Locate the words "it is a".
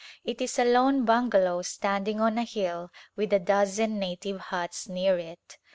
0.25-0.65